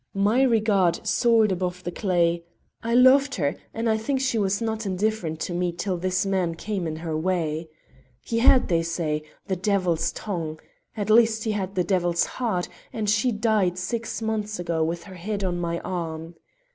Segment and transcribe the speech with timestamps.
[0.15, 2.41] "My regard soared above the clay;
[2.81, 6.55] I loved her, and I think she was not indifferent to me till this man
[6.55, 7.69] came in her way.
[8.19, 10.59] He had, they say, the devil's tongue;
[10.97, 15.13] at least he had the devil's heart, and she died six months ago with her
[15.13, 16.33] head on my arm.